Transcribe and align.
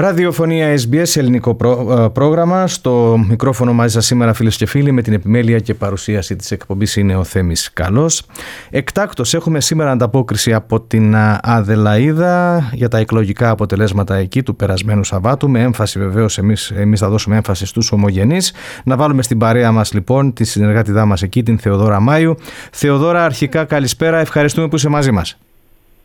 Ραδιοφωνία 0.00 0.74
SBS, 0.76 1.16
ελληνικό 1.16 1.50
ε, 1.50 2.08
πρόγραμμα. 2.12 2.66
Στο 2.66 3.24
μικρόφωνο 3.28 3.72
μαζί 3.72 3.92
σας 3.92 4.06
σήμερα, 4.06 4.32
φίλες 4.32 4.56
και 4.56 4.66
φίλοι, 4.66 4.92
με 4.92 5.02
την 5.02 5.12
επιμέλεια 5.12 5.58
και 5.58 5.74
παρουσίαση 5.74 6.36
της 6.36 6.50
εκπομπής 6.50 6.96
είναι 6.96 7.16
ο 7.16 7.24
Θέμης 7.24 7.72
Καλός. 7.72 8.22
Εκτάκτο, 8.70 9.24
έχουμε 9.32 9.60
σήμερα 9.60 9.90
ανταπόκριση 9.90 10.54
από 10.54 10.80
την 10.80 11.14
ε, 11.14 11.38
Αδελαίδα 11.42 12.62
για 12.72 12.88
τα 12.88 12.98
εκλογικά 12.98 13.50
αποτελέσματα 13.50 14.14
εκεί 14.14 14.42
του 14.42 14.56
περασμένου 14.56 15.04
Σαββάτου. 15.04 15.50
Με 15.50 15.62
έμφαση 15.62 15.98
βεβαίως, 15.98 16.38
εμείς 16.38 16.70
εμείς 16.70 17.00
θα 17.00 17.08
δώσουμε 17.08 17.36
έμφαση 17.36 17.66
στους 17.66 17.92
ομογενείς. 17.92 18.52
Να 18.84 18.96
βάλουμε 18.96 19.22
στην 19.22 19.38
παρέα 19.38 19.72
μας 19.72 19.92
λοιπόν 19.92 20.32
τη 20.32 20.44
συνεργάτηδά 20.44 21.06
μας 21.06 21.22
εκεί, 21.22 21.42
την 21.42 21.58
Θεοδόρα 21.58 22.00
Μάιου. 22.00 22.36
Θεοδόρα, 22.72 23.24
αρχικά 23.24 23.64
καλησπέρα. 23.64 24.18
Ευχαριστούμε 24.18 24.68
που 24.68 24.76
είσαι 24.76 24.88
μαζί 24.88 25.10
μας. 25.10 25.38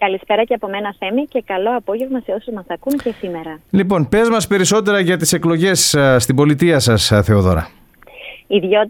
Καλησπέρα 0.05 0.43
και 0.43 0.53
από 0.53 0.67
μένα 0.67 0.95
Θέμη 0.99 1.25
και 1.25 1.43
καλό 1.45 1.75
απόγευμα 1.75 2.19
σε 2.19 2.31
όσους 2.31 2.53
μας 2.53 2.65
ακούν 2.67 2.97
και 2.97 3.13
σήμερα. 3.19 3.59
Λοιπόν, 3.69 4.09
πες 4.09 4.29
μας 4.29 4.47
περισσότερα 4.47 4.99
για 4.99 5.17
τις 5.17 5.33
εκλογές 5.33 5.97
στην 6.17 6.35
πολιτεία 6.35 6.79
σας, 6.79 7.11
Θεοδόρα. 7.23 7.69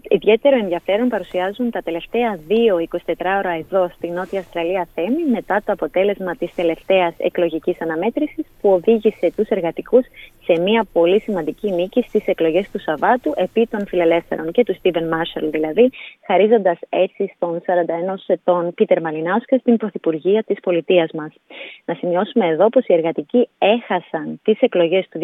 Ιδιαίτερο 0.08 0.56
ενδιαφέρον 0.56 1.08
παρουσιάζουν 1.08 1.70
τα 1.70 1.80
τελευταία 1.80 2.38
δύο 2.46 2.76
24 2.78 3.38
ώρα 3.38 3.52
εδώ 3.58 3.90
στη 3.96 4.08
Νότια 4.08 4.40
Αυστραλία 4.40 4.88
Θέμη 4.94 5.24
μετά 5.32 5.62
το 5.64 5.72
αποτέλεσμα 5.72 6.36
της 6.36 6.54
τελευταίας 6.54 7.14
εκλογικής 7.16 7.80
αναμέτρησης 7.80 8.44
που 8.60 8.70
οδήγησε 8.70 9.32
τους 9.36 9.48
εργατικούς 9.48 10.06
σε 10.44 10.60
μια 10.60 10.86
πολύ 10.92 11.20
σημαντική 11.20 11.70
νίκη 11.70 12.02
στις 12.02 12.26
εκλογές 12.26 12.70
του 12.70 12.80
Σαββάτου 12.80 13.32
επί 13.36 13.66
των 13.70 13.86
φιλελεύθερων 13.86 14.52
και 14.52 14.64
του 14.64 14.74
Στίβεν 14.74 15.08
Μάρσαλ 15.08 15.50
δηλαδή, 15.50 15.90
χαρίζοντας 16.26 16.78
έτσι 16.88 17.32
στον 17.36 17.60
41 17.60 18.14
ετών 18.26 18.74
Πίτερ 18.74 19.00
Μαλινάουσκα 19.00 19.58
στην 19.58 19.76
Πρωθυπουργία 19.76 20.42
της 20.42 20.60
πολιτείας 20.60 21.10
μας. 21.12 21.32
Να 21.84 21.94
σημειώσουμε 21.94 22.46
εδώ 22.46 22.68
πως 22.68 22.86
οι 22.86 22.92
εργατικοί 22.92 23.48
έχασαν 23.58 24.40
τις 24.44 24.60
εκλογές 24.60 25.08
του 25.08 25.18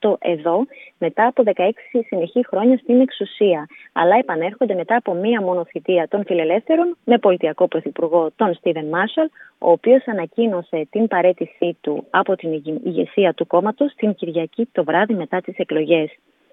2018 0.00 0.16
εδώ 0.18 0.66
μετά 0.98 1.26
από 1.26 1.42
16 1.54 1.70
συνεχή 2.06 2.46
χρόνια 2.46 2.76
στην 2.76 3.00
εξουσία, 3.00 3.66
αλλά 3.92 4.16
επανέρχονται 4.16 4.74
μετά 4.74 4.96
από 4.96 5.14
μία 5.14 5.40
μόνο 5.40 5.64
θητεία 5.64 6.08
των 6.08 6.24
φιλελεύθερων 6.26 6.96
με 7.04 7.18
πολιτιακό 7.18 7.68
πρωθυπουργό 7.68 8.30
τον 8.36 8.54
Στίβεν 8.54 8.86
Μάρσαλ, 8.86 9.28
ο 9.58 9.70
οποίος 9.70 10.06
ανακοίνωσε 10.06 10.86
την 10.90 11.08
παρέτησή 11.08 11.76
του 11.80 12.04
από 12.10 12.36
την 12.36 12.62
ηγεσία 12.84 13.32
του 13.34 13.46
κόμματος 13.46 13.92
την 14.06 14.14
Κυριακή 14.14 14.68
το 14.72 14.84
βράδυ 14.84 15.14
μετά 15.14 15.40
τις 15.40 15.56
εκλογές. 15.56 16.10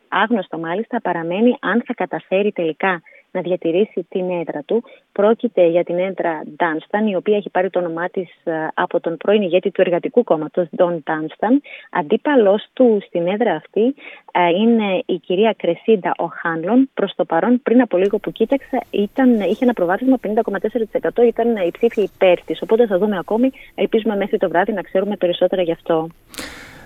Άγνωστο 0.08 0.58
μάλιστα 0.58 1.02
παραμένει 1.02 1.58
αν 1.60 1.84
θα 1.86 1.94
καταφέρει 1.94 2.52
τελικά 2.52 3.02
να 3.32 3.42
διατηρήσει 3.42 4.06
την 4.10 4.30
έδρα 4.30 4.62
του. 4.66 4.84
Πρόκειται 5.12 5.68
για 5.68 5.84
την 5.84 5.98
έδρα 5.98 6.42
Ντάνσταν, 6.56 7.08
η 7.08 7.16
οποία 7.16 7.38
έχει 7.38 7.50
πάρει 7.50 7.70
το 7.70 7.80
όνομά 7.80 8.10
της 8.10 8.30
ε, 8.44 8.68
από 8.74 9.00
τον 9.00 9.18
πρώην 9.18 9.42
ηγέτη 9.42 9.72
του 9.72 9.82
Εργατικού 9.82 10.24
Κόμματος, 10.24 10.68
Ντόν 10.76 11.04
Ντάνσταν. 11.04 11.62
Αντίπαλό 11.92 12.60
του 12.74 13.00
στην 13.08 13.28
έδρα 13.28 13.54
αυτή 13.56 13.96
ε, 14.32 14.50
είναι 14.50 15.04
η 15.06 15.18
κυρία 15.18 15.56
Κρεσίντα 15.58 16.12
Οχάνλον. 16.18 16.90
Προς 16.94 17.14
το 17.16 17.26
παρόν, 17.26 17.62
πριν 17.64 17.82
από 17.82 17.98
λίγο 17.98 18.18
που 18.20 18.32
κοίταξα, 18.32 18.84
ήταν, 18.90 19.40
είχε 19.40 19.64
ένα 19.64 19.74
προβάδισμα 19.74 20.18
50,4%. 20.24 21.26
Ήταν 21.28 21.56
η 21.56 21.72
ψήφη 21.72 22.02
υπέρ 22.02 22.42
της. 22.42 22.62
Οπότε 22.62 22.88
θα 22.88 22.98
δούμε 22.98 23.18
ακόμη. 23.18 23.52
Ελπίζουμε 23.76 24.16
μέχρι 24.16 24.38
το 24.38 24.50
βράδυ 24.50 24.74
να 24.74 24.82
ξέρουμε 24.82 25.16
περισσότερα 25.16 25.62
γι' 25.62 25.72
αυτό. 25.72 26.08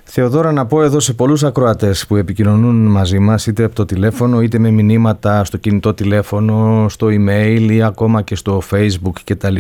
Θεοδόρα, 0.10 0.52
να 0.52 0.66
πω 0.66 0.84
εδώ 0.84 1.00
σε 1.00 1.14
πολλούς 1.14 1.44
ακροατές 1.44 2.06
που 2.08 2.16
επικοινωνούν 2.16 2.76
μαζί 2.86 3.20
μας, 3.20 3.48
είτε 3.48 3.64
από 3.64 3.76
το 3.76 3.86
τηλέφωνο, 3.86 4.42
είτε 4.42 4.60
με 4.60 4.72
μηνύματα 4.72 5.44
στο 5.44 5.58
κινητό 5.58 5.94
τηλέφωνο, 5.94 6.86
στο 6.90 7.08
email 7.08 7.68
ή 7.70 7.84
ακόμα 7.84 8.22
και 8.22 8.36
στο 8.36 8.62
facebook 8.72 9.14
κτλ. 9.24 9.56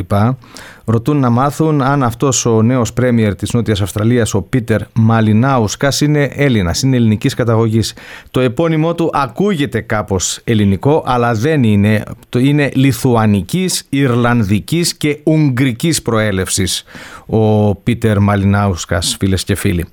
Ρωτούν 0.85 1.19
να 1.19 1.29
μάθουν 1.29 1.81
αν 1.81 2.03
αυτός 2.03 2.45
ο 2.45 2.61
νέος 2.61 2.93
πρέμιερ 2.93 3.35
της 3.35 3.53
Νότιας 3.53 3.81
Αυστραλίας, 3.81 4.33
ο 4.33 4.41
Πίτερ 4.41 4.81
Μαλινάουσκας, 4.93 6.01
είναι 6.01 6.23
Έλληνας, 6.23 6.81
είναι 6.81 6.95
ελληνικής 6.95 7.33
καταγωγής. 7.33 7.93
Το 8.31 8.39
επώνυμό 8.39 8.95
του 8.95 9.09
ακούγεται 9.13 9.81
κάπως 9.81 10.39
ελληνικό, 10.43 11.03
αλλά 11.05 11.33
δεν 11.33 11.63
είναι. 11.63 12.03
Το 12.29 12.39
είναι 12.39 12.71
λιθουανικής, 12.73 13.85
ιρλανδικής 13.89 14.95
και 14.95 15.19
ουγγρικής 15.23 16.01
προέλευσης 16.01 16.83
ο 17.25 17.75
Πίτερ 17.75 18.19
Μαλινάουσκας, 18.19 19.15
φίλες 19.19 19.43
και 19.43 19.55
φίλοι. 19.55 19.85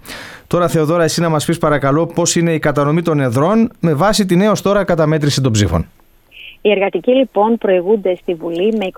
Τώρα, 0.47 0.69
Θεοδόρα, 0.69 1.03
εσύ 1.05 1.21
να 1.21 1.29
μας 1.29 1.45
πεις 1.45 1.59
παρακαλώ 1.59 2.07
πώς 2.07 2.37
είναι 2.37 2.53
η 2.53 2.59
κατανομή 2.59 3.03
των 3.03 3.21
εδρών 3.21 3.71
με 3.81 3.95
βάση 3.95 4.27
την 4.27 4.41
έω 4.41 4.53
τώρα 4.63 4.85
καταμέτρηση 4.85 5.41
των 5.41 5.53
ψήφων; 5.53 5.87
Οι 6.61 6.71
εργατικοί 6.71 7.11
λοιπόν 7.11 7.59
προηγούνται 7.59 8.15
στη 8.15 8.35
Βουλή 8.35 8.77
με 8.77 8.89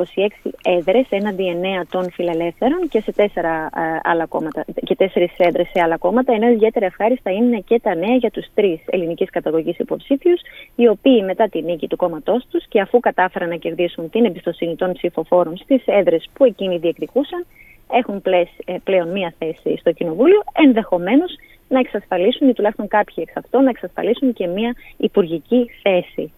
26 0.45 0.51
έδρες 0.63 1.07
έναντι 1.09 1.57
9 1.83 1.87
των 1.91 2.11
φιλελεύθερων 2.11 2.89
και 2.89 3.01
σε 3.01 3.13
τέσσερα 3.13 3.55
ε, 3.77 3.81
άλλα 4.03 4.27
κόμματα 4.27 4.65
και 4.85 4.97
τέσσερις 4.97 5.33
έδρες 5.37 5.69
σε 5.73 5.83
άλλα 5.83 5.97
κόμματα. 5.97 6.33
Ενώ 6.33 6.49
ιδιαίτερα 6.49 6.87
ευχάριστα 6.87 7.31
είναι 7.31 7.59
και 7.67 7.81
τα 7.83 7.95
νέα 7.95 8.15
για 8.15 8.31
τους 8.31 8.47
τρεις 8.55 8.81
ελληνικής 8.87 9.31
καταγωγής 9.31 9.79
υποψήφιους, 9.79 10.41
οι 10.75 10.89
οποίοι 10.89 11.23
μετά 11.27 11.49
τη 11.49 11.63
νίκη 11.63 11.87
του 11.89 11.97
κόμματός 11.97 12.47
τους 12.51 12.65
και 12.69 12.81
αφού 12.81 13.01
κατάφεραν 13.01 13.49
να 13.49 13.57
κερδίσουν 13.57 14.11
την 14.11 14.25
εμπιστοσύνη 14.25 14.77
των 14.77 14.93
ψηφοφόρων 14.93 15.57
στις 15.57 15.83
έδρες 15.87 16.29
που 16.33 16.45
εκείνοι 16.45 16.79
διεκδικούσαν, 16.79 17.47
έχουν 17.91 18.23
ε, 18.65 18.75
πλέον 18.85 19.09
μία 19.13 19.35
θέση 19.39 19.77
στο 19.81 19.93
Κοινοβούλιο, 19.93 20.43
ενδεχομένως 20.53 21.37
να 21.69 21.79
εξασφαλίσουν 21.79 22.49
ή 22.49 22.53
τουλάχιστον 22.53 22.89
κάποιοι 22.89 23.15
εξ 23.19 23.33
αυτών 23.37 23.63
να 23.63 23.71
εξασφαλίσουν 23.71 24.33
και 24.33 24.47
μία 24.47 24.75
υπουργική 24.97 25.71
θέση. 25.83 26.33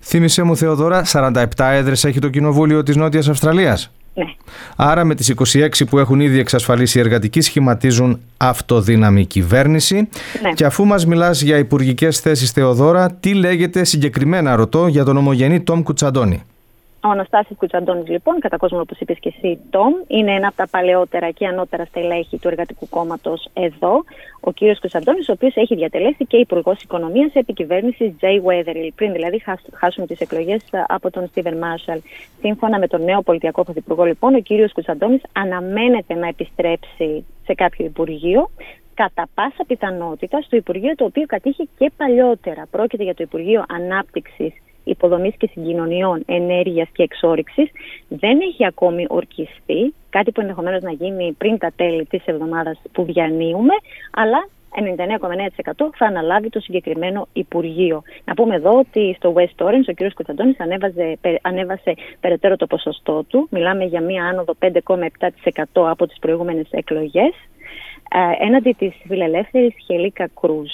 Θύμησέ 0.00 0.42
μου 0.42 0.56
Θεοδώρα, 0.56 1.02
47 1.12 1.44
έδρες 1.56 2.04
έχει 2.04 2.18
το 2.18 2.28
Κοινοβούλιο 2.28 2.82
της 2.82 2.96
Νότιας 2.96 3.28
Αυστραλίας. 3.28 3.92
Ναι. 4.14 4.24
Άρα 4.76 5.04
με 5.04 5.14
τις 5.14 5.34
26 5.54 5.68
που 5.88 5.98
έχουν 5.98 6.20
ήδη 6.20 6.38
εξασφαλίσει 6.38 6.98
οι 6.98 7.00
εργατικοί 7.00 7.40
σχηματίζουν 7.40 8.20
αυτοδύναμη 8.36 9.26
κυβέρνηση. 9.26 10.08
Ναι. 10.42 10.52
Και 10.52 10.64
αφού 10.64 10.84
μας 10.84 11.06
μιλάς 11.06 11.42
για 11.42 11.58
υπουργικές 11.58 12.20
θέσεις 12.20 12.50
Θεοδώρα, 12.50 13.10
τι 13.20 13.34
λέγεται 13.34 13.84
συγκεκριμένα 13.84 14.56
ρωτώ 14.56 14.86
για 14.86 15.04
τον 15.04 15.16
ομογενή 15.16 15.60
Τόμ 15.60 15.82
Κουτσαντώνη; 15.82 16.42
Ο 17.06 17.08
Αναστάσης 17.08 17.56
Κουτσαντώνης 17.56 18.08
λοιπόν, 18.08 18.38
κατά 18.38 18.56
κόσμο 18.56 18.80
όπως 18.80 18.98
είπες 19.00 19.18
και 19.18 19.32
εσύ 19.36 19.58
Τόμ, 19.70 19.92
είναι 20.06 20.32
ένα 20.32 20.46
από 20.46 20.56
τα 20.56 20.68
παλαιότερα 20.70 21.30
και 21.30 21.46
ανώτερα 21.46 21.84
στελέχη 21.84 22.38
του 22.38 22.48
Εργατικού 22.48 22.88
Κόμματος 22.88 23.48
εδώ. 23.52 24.04
Ο 24.40 24.52
κύριος 24.52 24.80
Κουτσαντώνης, 24.80 25.28
ο 25.28 25.32
οποίος 25.32 25.54
έχει 25.56 25.74
διατελέσει 25.74 26.26
και 26.26 26.36
υπουργός 26.36 26.82
Οικονομίας 26.82 27.34
επί 27.34 27.52
κυβέρνησης 27.52 28.12
Jay 28.20 28.42
Weatherly, 28.46 28.88
πριν 28.94 29.12
δηλαδή 29.12 29.42
χάσουν 29.74 30.06
τις 30.06 30.20
εκλογές 30.20 30.62
από 30.86 31.10
τον 31.10 31.26
Στίβεν 31.26 31.58
Μάρσαλ. 31.58 32.00
Σύμφωνα 32.40 32.78
με 32.78 32.86
τον 32.86 33.04
νέο 33.04 33.22
πολιτιακό 33.22 33.64
πρωθυπουργό 33.64 34.04
λοιπόν, 34.04 34.34
ο 34.34 34.40
κύριος 34.40 34.72
Κουτσαντώνης 34.72 35.22
αναμένεται 35.32 36.14
να 36.14 36.26
επιστρέψει 36.26 37.24
σε 37.44 37.54
κάποιο 37.54 37.84
υπουργείο 37.84 38.50
κατά 38.94 39.28
πάσα 39.34 39.64
πιθανότητα 39.66 40.40
στο 40.40 40.56
Υπουργείο 40.56 40.94
το 40.94 41.04
οποίο 41.04 41.26
κατήχε 41.26 41.68
και 41.78 41.90
παλιότερα. 41.96 42.66
Πρόκειται 42.70 43.02
για 43.02 43.14
το 43.14 43.22
Υπουργείο 43.22 43.64
Ανάπτυξης 43.68 44.52
υποδομής 44.84 45.34
και 45.36 45.48
συγκοινωνιών, 45.52 46.22
ενέργειας 46.26 46.88
και 46.92 47.02
εξόριξης 47.02 47.70
δεν 48.08 48.40
έχει 48.40 48.66
ακόμη 48.66 49.06
ορκιστεί, 49.08 49.94
κάτι 50.10 50.32
που 50.32 50.40
ενδεχομένως 50.40 50.82
να 50.82 50.90
γίνει 50.90 51.32
πριν 51.32 51.58
τα 51.58 51.72
τέλη 51.76 52.04
της 52.04 52.22
εβδομάδας 52.24 52.80
που 52.92 53.02
διανύουμε, 53.02 53.74
αλλά 54.10 54.48
99,9% 54.76 55.90
θα 55.96 56.06
αναλάβει 56.06 56.48
το 56.48 56.60
συγκεκριμένο 56.60 57.28
Υπουργείο. 57.32 58.02
Να 58.24 58.34
πούμε 58.34 58.54
εδώ 58.54 58.78
ότι 58.78 59.14
στο 59.16 59.34
West 59.36 59.64
Orange 59.66 59.88
ο 59.88 59.92
κ. 59.94 60.12
Κωνσταντώνης 60.14 60.60
ανέβαζε, 60.60 61.18
ανέβασε 61.42 61.94
περαιτέρω 62.20 62.56
το 62.56 62.66
ποσοστό 62.66 63.24
του. 63.28 63.48
Μιλάμε 63.50 63.84
για 63.84 64.00
μία 64.00 64.24
άνοδο 64.24 64.54
5,7% 64.58 65.64
από 65.74 66.06
τις 66.06 66.18
προηγούμενες 66.20 66.66
εκλογές 66.70 67.32
έναντι 68.40 68.74
της 68.78 68.94
φιλελεύθερης 69.06 69.74
Χελίκα 69.86 70.28
Κρούζ 70.40 70.70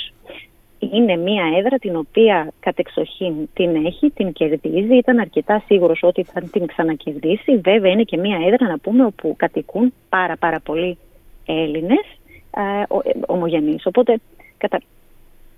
είναι 0.80 1.16
μία 1.16 1.44
έδρα 1.58 1.78
την 1.78 1.96
οποία 1.96 2.52
κατεξοχήν 2.60 3.34
την 3.54 3.86
έχει, 3.86 4.10
την 4.10 4.32
κερδίζει, 4.32 4.96
ήταν 4.96 5.18
αρκετά 5.18 5.62
σίγουρος 5.66 6.02
ότι 6.02 6.22
θα 6.22 6.40
την 6.40 6.66
ξανακερδίσει. 6.66 7.56
Βέβαια 7.56 7.92
είναι 7.92 8.02
και 8.02 8.16
μία 8.16 8.38
έδρα 8.46 8.68
να 8.68 8.78
πούμε 8.78 9.04
όπου 9.04 9.34
κατοικούν 9.38 9.92
πάρα 10.08 10.36
πάρα 10.36 10.60
πολλοί 10.60 10.98
Έλληνες 11.46 12.04
ε, 12.50 12.82
ομογενείς. 13.26 13.86
Οπότε 13.86 14.20
κατα, 14.58 14.80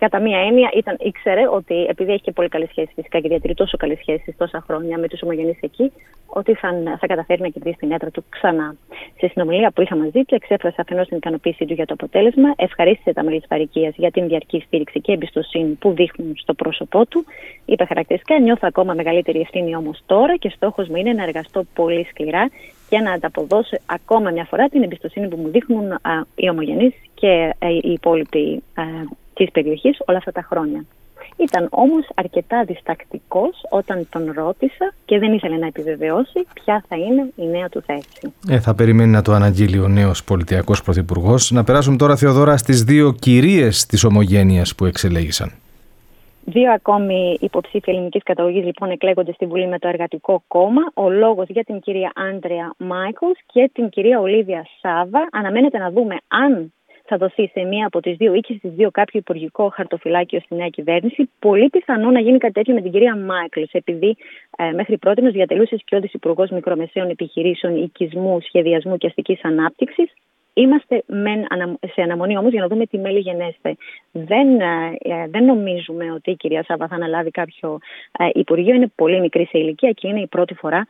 κατά 0.04 0.20
μία 0.20 0.40
έννοια 0.49 0.70
ήταν, 0.75 0.96
ήξερε 1.00 1.49
ότι 1.49 1.87
επειδή 1.88 2.12
έχει 2.12 2.22
και 2.22 2.32
πολύ 2.32 2.49
καλή 2.49 2.66
σχέση 2.70 2.90
φυσικά 2.94 3.20
και 3.20 3.28
διατηρεί 3.28 3.54
τόσο 3.54 3.76
καλή 3.76 3.96
σχέση 3.96 4.34
τόσα 4.38 4.64
χρόνια 4.66 4.99
με 4.99 5.08
τους 5.08 5.22
ομογενείς 5.22 5.58
εκεί, 5.60 5.93
ότι 6.26 6.54
θα, 6.54 6.69
θα 7.00 7.06
καταφέρει 7.06 7.40
να 7.40 7.49
κερδίσει 7.49 7.76
την 7.76 7.93
έδρα 7.93 8.10
του 8.10 8.25
ξανά. 8.28 8.75
Σε 9.19 9.26
συνομιλία 9.28 9.70
που 9.70 9.81
είχα 9.82 9.96
μαζί 9.96 10.20
του, 10.26 10.34
εξέφρασε 10.34 10.81
αφενός 10.81 11.06
την 11.08 11.16
ικανοποίησή 11.16 11.64
του 11.64 11.72
για 11.72 11.87
το 11.87 11.94
αποτέλεσμα, 11.94 12.52
ευχαρίστησε 12.56 13.12
τα 13.12 13.22
μέλη 13.25 13.38
της 13.38 13.49
παροικία 13.49 13.93
για 13.96 14.10
την 14.10 14.26
διαρκή 14.28 14.62
στήριξη 14.66 15.00
και 15.00 15.12
εμπιστοσύνη 15.12 15.72
που 15.81 15.93
δείχνουν 15.93 16.32
στο 16.37 16.55
πρόσωπό 16.55 17.06
του. 17.06 17.25
Είπε 17.64 17.84
χαρακτηριστικά, 17.84 18.40
νιώθω 18.40 18.66
ακόμα 18.70 18.94
μεγαλύτερη 18.94 19.40
ευθύνη 19.40 19.76
όμως 19.76 20.02
τώρα 20.06 20.37
και 20.37 20.48
στόχος 20.56 20.88
μου 20.88 20.96
είναι 20.96 21.12
να 21.12 21.22
εργαστώ 21.22 21.64
πολύ 21.75 22.06
σκληρά 22.10 22.50
και 22.88 22.98
να 22.98 23.12
ανταποδώσω 23.12 23.76
ακόμα 23.87 24.31
μια 24.31 24.44
φορά 24.44 24.69
την 24.69 24.82
εμπιστοσύνη 24.82 25.28
που 25.28 25.37
μου 25.37 25.48
δείχνουν 25.48 25.93
α, 25.93 25.98
οι 26.34 26.48
ομογενείς 26.48 26.94
και 27.14 27.55
α, 27.58 27.69
οι 27.69 27.93
υπόλοιποι 27.93 28.62
της 29.34 29.50
περιοχής 29.50 29.99
όλα 30.06 30.19
αυτά 30.19 30.32
τα 30.32 30.43
χρόνια. 30.43 30.84
Ήταν 31.37 31.69
όμως 31.70 32.08
αρκετά 32.14 32.64
διστακτικός 32.64 33.67
όταν 33.70 34.06
τον 34.11 34.32
ρώτησα 34.34 34.94
και 35.05 35.19
δεν 35.19 35.32
ήθελε 35.32 35.56
να 35.56 35.67
επιβεβαιώσει 35.67 36.46
ποια 36.52 36.84
θα 36.88 36.96
είναι 36.96 37.32
η 37.37 37.46
νέα 37.46 37.69
του 37.69 37.82
θέση. 37.87 38.32
Ε, 38.49 38.61
θα 38.61 38.75
περιμένει 38.75 39.11
να 39.11 39.23
το 39.23 39.32
αναγγείλει 39.32 39.79
ο 39.79 39.88
νέος 39.88 40.25
πολιτιακός 40.25 40.82
πρωθυπουργός. 40.82 41.50
Να 41.50 41.64
περάσουμε 41.64 41.96
τώρα 41.96 42.17
Θεοδώρα 42.17 42.56
στις 42.56 42.82
δύο 42.82 43.12
κυρίες 43.12 43.87
της 43.87 44.05
ομογένειας 44.05 44.75
που 44.75 44.84
εξελέγησαν. 44.84 45.52
Δύο 46.44 46.73
ακόμη 46.73 47.37
υποψήφοι 47.40 47.90
ελληνικής 47.90 48.23
καταγωγής 48.23 48.64
λοιπόν 48.64 48.90
εκλέγονται 48.90 49.32
στη 49.32 49.46
Βουλή 49.46 49.67
με 49.67 49.79
το 49.79 49.88
Εργατικό 49.88 50.44
Κόμμα. 50.46 50.82
Ο 50.94 51.11
λόγος 51.11 51.46
για 51.49 51.64
την 51.64 51.81
κυρία 51.81 52.12
Άντρεα 52.14 52.75
Μάικλ 52.76 53.26
και 53.46 53.70
την 53.73 53.88
κυρία 53.88 54.20
Ολίβια 54.20 54.67
Σάβα. 54.81 55.29
Αναμένεται 55.32 55.79
να 55.79 55.90
δούμε 55.90 56.17
αν 56.29 56.73
θα 57.12 57.19
δοθεί 57.19 57.50
σε 57.55 57.62
μία 57.64 57.87
από 57.87 58.00
τις 58.00 58.17
δύο 58.17 58.35
ή 58.35 58.41
και 58.41 58.55
στις 58.59 58.70
δύο 58.70 58.91
κάποιο 58.91 59.19
υπουργικό 59.19 59.69
χαρτοφυλάκιο 59.69 60.41
στη 60.41 60.55
νέα 60.55 60.69
κυβέρνηση. 60.69 61.31
Πολύ 61.38 61.69
πιθανό 61.69 62.11
να 62.11 62.20
γίνει 62.20 62.38
κάτι 62.38 62.53
τέτοιο 62.53 62.75
με 62.75 62.81
την 62.81 62.93
κυρία 62.93 63.17
Μάικλς, 63.17 63.73
επειδή 63.73 64.17
ε, 64.56 64.70
μέχρι 64.73 64.99
πρώτη 64.99 65.31
διατελούσε 65.31 65.76
σκιώδης 65.76 66.12
υπουργός 66.12 66.50
μικρομεσαίων 66.50 67.11
επιχειρήσεων, 67.11 67.76
οικισμού, 67.76 68.41
σχεδιασμού 68.41 68.97
και 68.97 69.06
αστικής 69.06 69.44
ανάπτυξης. 69.44 70.12
Είμαστε 70.54 71.04
σε 71.93 72.02
αναμονή 72.02 72.37
όμως 72.37 72.52
για 72.52 72.60
να 72.60 72.69
δούμε 72.69 72.87
τι 72.87 72.99
μέλη 72.99 73.19
γενέστε. 73.19 73.76
Δεν, 74.12 74.60
ε, 74.60 74.96
ε, 74.99 75.26
δεν 75.28 75.44
νομίζουμε 75.44 76.12
ότι 76.12 76.31
η 76.31 76.37
κυρία 76.37 76.64
Σάβα 76.64 76.88
θα 76.88 76.94
αναλάβει 76.94 77.31
κάποιο 77.31 77.78
ε, 78.19 78.28
υπουργείο. 78.32 78.75
Είναι 78.75 78.93
πολύ 78.94 79.20
μικρή 79.20 79.44
σε 79.44 79.58
ηλικία 79.58 79.90
και 79.90 80.08
είναι 80.08 80.20
η 80.20 80.26
πρώτη 80.26 80.54
φορά 80.54 80.87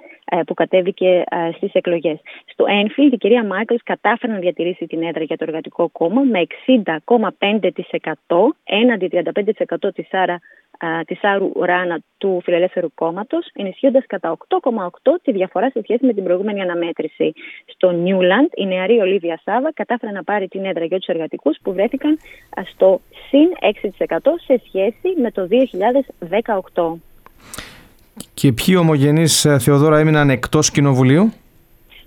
που 0.46 0.54
κατέβηκε 0.54 1.24
στις 1.56 1.72
εκλογές. 1.72 2.20
Στο 2.44 2.64
Ένφιλντ 2.68 3.12
η 3.12 3.16
κυρία 3.16 3.44
Μάικλς 3.44 3.82
κατάφερε 3.82 4.32
να 4.32 4.38
διατηρήσει 4.38 4.86
την 4.86 5.02
έδρα 5.02 5.22
για 5.24 5.36
το 5.36 5.44
εργατικό 5.44 5.88
κόμμα 5.88 6.20
με 6.22 6.46
60,5% 6.66 8.36
έναντι 8.64 9.08
35% 9.12 9.94
της 9.94 10.08
Άρα 10.10 10.40
τη 11.06 11.14
Σάρου 11.14 11.52
Ράνα 11.64 11.98
του 12.18 12.40
Φιλελεύθερου 12.42 12.94
Κόμματος, 12.94 13.50
ενισχύοντας 13.52 14.04
κατά 14.06 14.36
8,8 14.48 15.18
τη 15.22 15.32
διαφορά 15.32 15.70
σε 15.70 15.80
σχέση 15.82 16.06
με 16.06 16.12
την 16.12 16.24
προηγούμενη 16.24 16.60
αναμέτρηση. 16.60 17.32
Στο 17.66 17.90
Νιούλαντ, 17.90 18.48
η 18.54 18.66
νεαρή 18.66 18.98
Ολίβια 18.98 19.40
Σάβα 19.44 19.72
κατάφερε 19.72 20.12
να 20.12 20.24
πάρει 20.24 20.48
την 20.48 20.64
έδρα 20.64 20.84
για 20.84 20.98
τους 20.98 21.06
εργατικούς 21.06 21.58
που 21.62 21.72
βρέθηκαν 21.72 22.18
στο 22.72 23.00
συν 23.28 23.48
6% 24.16 24.16
σε 24.44 24.60
σχέση 24.66 25.20
με 25.20 25.30
το 25.30 25.48
2018. 26.74 27.00
Και 28.34 28.52
ποιοι 28.52 28.76
ομογενείς, 28.78 29.44
ε, 29.44 29.58
Θεοδόρα, 29.58 29.98
έμειναν 29.98 30.30
εκτός 30.30 30.70
κοινοβουλίου; 30.70 31.32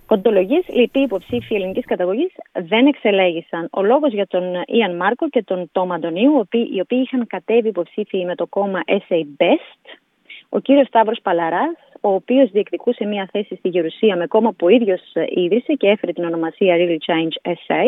Κοντολογεί, 0.07 0.63
λοιποί 0.67 0.99
υποψήφοι 0.99 1.55
ελληνικής 1.55 1.85
καταγωγής 1.85 2.31
δεν 2.53 2.85
εξελέγησαν. 2.85 3.67
Ο 3.71 3.81
λόγος 3.83 4.13
για 4.13 4.27
τον 4.27 4.43
Ιαν 4.65 4.95
Μάρκο 4.95 5.29
και 5.29 5.43
τον 5.43 5.69
Τόμ 5.71 5.93
Αντωνίου, 5.93 6.47
οι 6.73 6.79
οποίοι 6.79 7.01
είχαν 7.05 7.27
κατέβει 7.27 7.67
υποψήφοι 7.67 8.25
με 8.25 8.35
το 8.35 8.47
κόμμα 8.47 8.79
SA 8.85 9.19
Best, 9.37 9.97
ο 10.49 10.59
κύριος 10.59 10.87
Σταύρος 10.87 11.19
Παλαράς, 11.21 11.75
ο 12.01 12.13
οποίος 12.13 12.51
διεκδικούσε 12.51 13.05
μια 13.05 13.29
θέση 13.31 13.55
στη 13.55 13.69
Γερουσία 13.69 14.15
με 14.15 14.27
κόμμα 14.27 14.51
που 14.51 14.65
ο 14.65 14.69
ίδιος 14.69 15.01
ίδρυσε 15.29 15.73
και 15.73 15.87
έφερε 15.87 16.11
την 16.11 16.23
ονομασία 16.23 16.75
Really 16.77 16.97
Change 17.07 17.51
SA, 17.51 17.83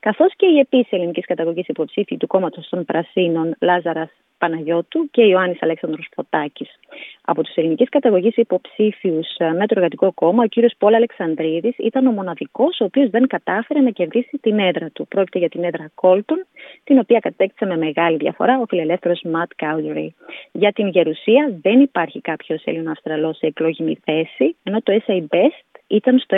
καθώς 0.00 0.32
και 0.36 0.46
οι 0.46 0.58
επίσης 0.58 0.92
ελληνικής 0.92 1.26
καταγωγής 1.26 1.68
υποψήφοι 1.68 2.16
του 2.16 2.26
κόμματος 2.26 2.68
των 2.68 2.84
Πρασίνων 2.84 3.54
Λάζαρας 3.60 4.10
Παναγιώτου 4.38 5.10
και 5.10 5.22
Ιωάννης 5.22 5.62
Αλέξανδρος 5.62 6.08
Φωτάκης. 6.14 6.78
Από 7.24 7.42
τους 7.42 7.54
ελληνικής 7.54 7.88
καταγωγής 7.88 8.36
υποψήφιους 8.36 9.28
ε, 9.36 9.50
με 9.50 9.66
το 9.66 9.74
Εργατικό 9.76 10.12
Κόμμα, 10.12 10.42
ο 10.42 10.46
κύριος 10.46 10.74
Πόλα 10.78 10.96
Αλεξανδρίδης 10.96 11.74
ήταν 11.78 12.06
ο 12.06 12.10
μοναδικός 12.10 12.80
ο 12.80 12.84
οποίος 12.84 13.10
δεν 13.10 13.26
κατάφερε 13.26 13.80
να 13.80 13.90
κερδίσει 13.90 14.38
την 14.40 14.58
έδρα 14.58 14.90
του. 14.90 15.06
Πρόκειται 15.08 15.38
για 15.38 15.48
την 15.48 15.64
έδρα 15.64 15.90
Κόλτον, 15.94 16.46
την 16.84 16.98
οποία 16.98 17.18
κατέκτησε 17.18 17.66
με 17.66 17.76
μεγάλη 17.76 18.16
διαφορά 18.16 18.60
ο 18.60 18.64
φιλελεύθερος 18.68 19.20
Ματ 19.24 19.50
Κάουδρι. 19.56 20.14
Για 20.52 20.72
την 20.72 20.88
Γερουσία 20.88 21.58
δεν 21.62 21.80
υπάρχει 21.80 22.20
κάποιος 22.20 22.62
Έλληνο-Αυστραλό 22.64 23.32
σε 23.32 23.46
εκλογική 23.46 23.98
θέση, 24.04 24.56
ενώ 24.62 24.80
το 24.82 25.02
SA 25.06 25.18
Best 25.18 25.77
ήταν 25.88 26.18
στο 26.18 26.36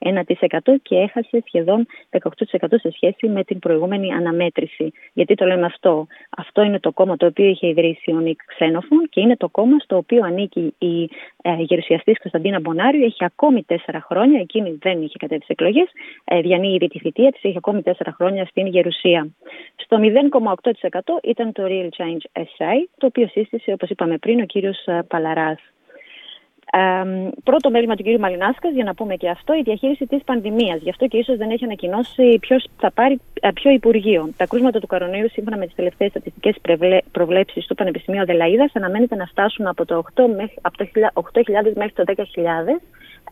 1,1% 0.00 0.58
και 0.82 0.96
έχασε 0.96 1.42
σχεδόν 1.46 1.86
18% 2.10 2.28
σε 2.68 2.90
σχέση 2.92 3.28
με 3.28 3.44
την 3.44 3.58
προηγούμενη 3.58 4.12
αναμέτρηση. 4.12 4.92
Γιατί 5.12 5.34
το 5.34 5.44
λέμε 5.44 5.66
αυτό; 5.66 6.06
Αυτό 6.36 6.62
είναι 6.62 6.80
το 6.80 6.92
κόμμα 6.92 7.16
το 7.16 7.26
οποίο 7.26 7.44
είχε 7.44 7.66
ιδρύσει 7.66 8.12
ο 8.12 8.20
Νίκ 8.20 8.40
Ξένοφων 8.46 9.08
και 9.08 9.20
είναι 9.20 9.36
το 9.36 9.48
κόμμα 9.48 9.78
στο 9.78 9.96
οποίο 9.96 10.24
ανήκει 10.24 10.74
η 10.78 11.10
ε, 11.42 11.54
γερουσιαστής 11.58 12.18
Κωνσταντίνα 12.18 12.60
Μπονάριου. 12.60 13.04
Έχει 13.04 13.24
ακόμη 13.24 13.62
τέσσερα 13.62 14.00
χρόνια, 14.00 14.40
εκείνη 14.40 14.78
δεν 14.80 15.02
είχε 15.02 15.16
κατέβει 15.18 15.44
σε 15.44 15.52
εκλογές, 15.52 15.88
ε, 16.24 16.40
διανύει 16.40 16.74
ήδη 16.74 16.88
τη 16.88 16.98
θητεία 16.98 17.32
της, 17.32 17.44
έχει 17.44 17.56
ακόμη 17.56 17.82
τέσσερα 17.82 18.12
χρόνια 18.12 18.44
στην 18.44 18.66
Γερουσία. 18.66 19.28
Στο 19.76 19.98
0,8% 19.98 21.20
ήταν 21.22 21.52
το 21.52 21.62
Real 21.66 21.88
Change 21.96 22.42
SA, 22.42 22.72
το 22.98 23.06
οποίο 23.06 23.26
σύστησε, 23.26 23.72
όπως 23.72 23.88
είπαμε 23.88 24.18
πριν, 24.18 24.40
ο 24.40 24.44
κύριος 24.44 24.86
ε, 24.86 25.02
Παλαράς. 25.08 25.60
Ε, 26.72 27.30
πρώτο 27.44 27.70
μέλημα 27.70 27.94
του 27.96 28.02
κ. 28.02 28.18
Μαλινάσκας, 28.18 28.72
για 28.72 28.84
να 28.84 28.94
πούμε 28.94 29.16
και 29.16 29.28
αυτό, 29.28 29.54
η 29.54 29.62
διαχείριση 29.62 30.06
της 30.06 30.22
πανδημίας. 30.24 30.80
Γι' 30.80 30.90
αυτό 30.90 31.06
και 31.06 31.16
ίσως 31.16 31.36
δεν 31.36 31.50
έχει 31.50 31.64
ανακοινώσει 31.64 32.38
ποιος 32.40 32.66
θα 32.78 32.90
πάρει 32.90 33.20
ε, 33.40 33.50
ποιο 33.54 33.70
Υπουργείο. 33.70 34.30
Τα 34.36 34.46
κρούσματα 34.46 34.80
του 34.80 34.86
κορονοϊού, 34.86 35.30
σύμφωνα 35.30 35.56
με 35.56 35.66
τις 35.66 35.74
τελευταίες 35.74 36.10
στατιστικές 36.10 36.56
προβλέψεις 37.12 37.66
του 37.66 37.74
Πανεπιστημίου 37.74 38.20
Αδελαίδας, 38.20 38.70
αναμένεται 38.74 39.16
να 39.16 39.26
φτάσουν 39.26 39.66
από 39.66 39.84
το 39.84 40.04
8.000 40.14 41.72
μέχρι 41.74 41.92
το 41.92 42.04
10.000 42.06 42.22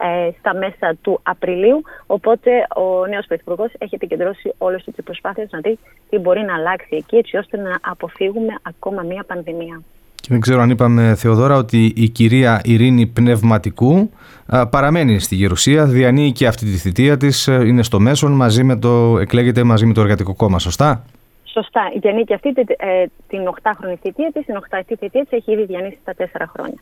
ε, 0.00 0.30
στα 0.38 0.54
μέσα 0.54 0.96
του 1.02 1.20
Απριλίου. 1.22 1.82
Οπότε 2.06 2.50
ο 2.76 3.06
νέος 3.06 3.26
Πρωθυπουργός 3.26 3.72
έχει 3.78 3.94
επικεντρώσει 3.94 4.54
όλες 4.58 4.84
τις 4.84 5.04
προσπάθειες 5.04 5.50
να 5.50 5.58
δει 5.58 5.78
τι 6.10 6.18
μπορεί 6.18 6.40
να 6.40 6.54
αλλάξει 6.54 6.96
εκεί, 6.96 7.16
έτσι 7.16 7.36
ώστε 7.36 7.56
να 7.56 7.78
αποφύγουμε 7.80 8.54
ακόμα 8.62 9.02
μία 9.02 9.24
πανδημία. 9.26 9.82
Δεν 10.28 10.40
ξέρω 10.40 10.60
αν 10.60 10.70
είπαμε, 10.70 11.14
Θεοδόρα, 11.14 11.56
ότι 11.56 11.92
η 11.96 12.08
κυρία 12.08 12.60
Ειρήνη 12.64 13.06
Πνευματικού 13.06 14.10
παραμένει 14.70 15.18
στη 15.18 15.34
Γερουσία, 15.34 15.84
διανύει 15.84 16.32
και 16.32 16.46
αυτή 16.46 16.64
τη 16.64 16.76
θητεία 16.76 17.16
της, 17.16 17.48
ε, 17.48 17.62
είναι 17.66 17.82
στο 17.82 18.00
μέσον, 18.00 18.32
μαζί 18.32 18.64
με 18.64 18.76
το, 18.76 19.18
εκλέγεται 19.18 19.62
μαζί 19.62 19.86
με 19.86 19.92
το 19.92 20.00
Εργατικό 20.00 20.34
Κόμμα, 20.34 20.58
σωστά; 20.58 21.04
Σωστά. 21.44 21.82
Διανύει 22.00 22.24
και 22.24 22.34
αυτή 22.34 22.48
ε, 22.48 23.04
την 23.28 23.40
8χρονη 23.62 23.94
θητεία 24.02 24.30
της, 24.32 24.44
την 24.44 24.54
8η 24.70 24.80
θητεία 24.86 25.22
της 25.22 25.30
έχει 25.30 25.52
ήδη 25.52 25.64
διανύσει 25.64 25.98
τα 26.04 26.14
4 26.18 26.24
χρόνια. 26.52 26.78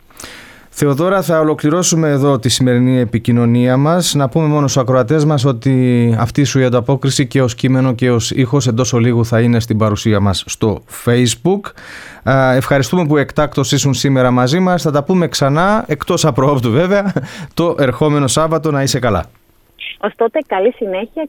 Θεοδόρα, 0.79 1.23
θα 1.23 1.41
ολοκληρώσουμε 1.41 2.09
εδώ 2.09 2.39
τη 2.39 2.49
σημερινή 2.49 2.99
επικοινωνία 2.99 3.77
μας. 3.77 4.15
Να 4.15 4.29
πούμε 4.29 4.47
μόνο 4.47 4.69
στους 4.69 4.83
ακροατές 4.83 5.25
μας 5.25 5.45
ότι 5.45 6.17
αυτή 6.19 6.45
σου 6.45 6.59
η 6.59 6.65
ανταπόκριση 6.65 7.27
και 7.27 7.43
ως 7.43 7.55
κείμενο 7.55 7.95
και 7.95 8.11
ως 8.11 8.31
ήχος 8.31 8.67
εντός 8.67 8.93
ολίγου 8.93 9.25
θα 9.25 9.41
είναι 9.41 9.61
στην 9.61 9.79
παρουσία 9.79 10.21
μας 10.21 10.45
στο 10.47 10.83
Facebook. 11.05 11.61
Ευχαριστούμε 12.55 13.07
που 13.07 13.17
εκτάκτως 13.17 13.73
ήσουν 13.73 13.95
σήμερα 13.95 14.31
μαζί 14.31 14.59
μας. 14.59 14.83
Θα 14.83 14.91
τα 14.91 15.05
πούμε 15.05 15.29
ξανά, 15.29 15.85
εκτός 15.87 16.25
απροόπτου 16.25 16.71
βέβαια, 16.71 17.13
το 17.55 17.75
ερχόμενο 17.79 18.27
Σάββατο 18.27 18.71
να 18.71 18.83
είσαι 18.83 18.99
καλά. 18.99 19.25
Ως 19.99 20.13
τότε 20.17 20.39
καλή 20.47 20.73
συνέχεια. 20.73 21.29